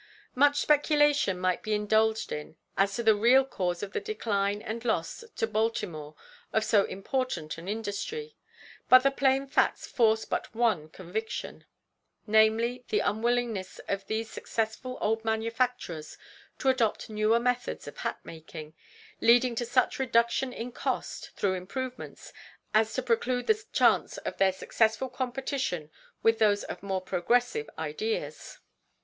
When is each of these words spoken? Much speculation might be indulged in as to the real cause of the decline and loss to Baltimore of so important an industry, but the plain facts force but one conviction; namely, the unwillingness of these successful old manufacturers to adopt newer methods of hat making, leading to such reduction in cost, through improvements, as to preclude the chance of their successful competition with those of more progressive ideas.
Much 0.33 0.59
speculation 0.59 1.37
might 1.39 1.61
be 1.61 1.75
indulged 1.75 2.31
in 2.31 2.55
as 2.75 2.95
to 2.95 3.03
the 3.03 3.13
real 3.13 3.45
cause 3.45 3.83
of 3.83 3.91
the 3.93 3.99
decline 3.99 4.59
and 4.59 4.83
loss 4.83 5.23
to 5.35 5.45
Baltimore 5.45 6.15
of 6.51 6.63
so 6.63 6.85
important 6.85 7.59
an 7.59 7.67
industry, 7.67 8.35
but 8.89 9.03
the 9.03 9.11
plain 9.11 9.45
facts 9.45 9.85
force 9.85 10.25
but 10.25 10.55
one 10.55 10.89
conviction; 10.89 11.65
namely, 12.25 12.83
the 12.89 12.99
unwillingness 13.01 13.77
of 13.87 14.07
these 14.07 14.27
successful 14.27 14.97
old 15.01 15.23
manufacturers 15.23 16.17
to 16.57 16.67
adopt 16.69 17.07
newer 17.07 17.39
methods 17.39 17.87
of 17.87 17.97
hat 17.97 18.19
making, 18.23 18.73
leading 19.19 19.53
to 19.53 19.67
such 19.67 19.99
reduction 19.99 20.51
in 20.51 20.71
cost, 20.71 21.29
through 21.35 21.53
improvements, 21.53 22.33
as 22.73 22.91
to 22.95 23.03
preclude 23.03 23.45
the 23.45 23.63
chance 23.71 24.17
of 24.17 24.37
their 24.39 24.51
successful 24.51 25.09
competition 25.09 25.91
with 26.23 26.39
those 26.39 26.63
of 26.63 26.81
more 26.81 27.01
progressive 27.01 27.69
ideas. 27.77 28.57